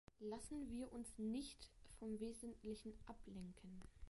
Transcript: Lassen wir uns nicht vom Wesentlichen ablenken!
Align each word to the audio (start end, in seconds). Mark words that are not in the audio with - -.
Lassen 0.21 0.67
wir 0.71 0.91
uns 0.93 1.19
nicht 1.19 1.69
vom 1.99 2.19
Wesentlichen 2.19 2.95
ablenken! 3.05 3.79